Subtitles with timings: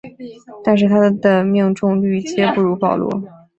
[0.63, 3.07] 但是它们的命中率皆不如保罗。